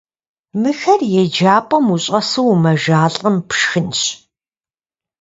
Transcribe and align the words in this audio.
Мыхэр 0.61 0.99
еджапӀэм 1.21 1.85
ущӀэсу 1.93 2.45
умэжалӀэм, 2.53 3.35
пшхынщ. 3.49 4.01